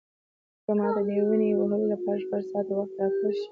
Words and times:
که 0.63 0.71
ماته 0.77 1.01
د 1.07 1.09
یوې 1.17 1.25
ونې 1.31 1.49
وهلو 1.57 1.85
لپاره 1.93 2.21
شپږ 2.23 2.41
ساعته 2.51 2.71
وخت 2.75 2.93
راکړل 3.01 3.33
شي. 3.39 3.47